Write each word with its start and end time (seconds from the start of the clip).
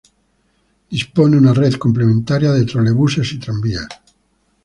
Dispone 0.93 1.37
una 1.37 1.53
red 1.53 1.77
complementaria 1.77 2.51
de 2.53 2.65
trolebuses 2.65 3.33
y 3.33 3.37
tranvías. 3.37 3.85